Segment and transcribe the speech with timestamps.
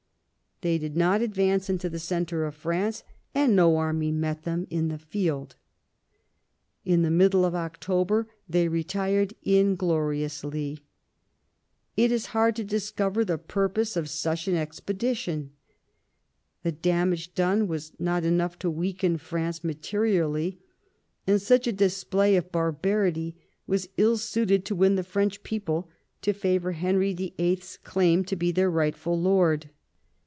[0.63, 3.01] They did not advance into the centre of France,
[3.33, 5.55] and no army met them in the field
[6.85, 10.77] j in the middle of October they retired ingloriously.
[11.97, 15.49] It is hard to discover the purpose of such an expedition.
[16.61, 20.59] The damage done was not enough to weaken France materially,
[21.25, 25.89] and such a display of barbarity was ill suited to win the French people
[26.21, 29.71] to favour Henry VIIL's claim to be their rightful lord.